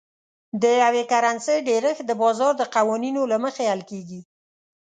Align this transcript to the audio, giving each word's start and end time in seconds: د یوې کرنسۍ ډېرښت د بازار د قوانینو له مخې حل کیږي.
د 0.61 0.63
یوې 0.83 1.03
کرنسۍ 1.11 1.57
ډېرښت 1.69 2.03
د 2.07 2.11
بازار 2.21 2.53
د 2.57 2.63
قوانینو 2.75 3.21
له 3.31 3.37
مخې 3.43 3.63
حل 3.71 3.81
کیږي. 3.91 4.21